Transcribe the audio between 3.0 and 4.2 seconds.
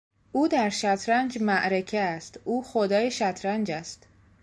شطرنج است.